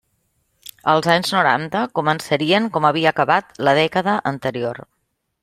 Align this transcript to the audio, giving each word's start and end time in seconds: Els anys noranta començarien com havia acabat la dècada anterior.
Els 0.93 1.09
anys 1.15 1.29
noranta 1.35 1.83
començarien 1.99 2.71
com 2.79 2.89
havia 2.91 3.13
acabat 3.13 3.55
la 3.69 3.77
dècada 3.83 4.19
anterior. 4.33 4.83